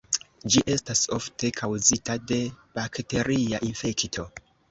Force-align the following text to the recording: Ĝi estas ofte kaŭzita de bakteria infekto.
Ĝi 0.53 0.61
estas 0.75 1.01
ofte 1.17 1.51
kaŭzita 1.59 2.15
de 2.33 2.39
bakteria 2.79 3.63
infekto. 3.71 4.27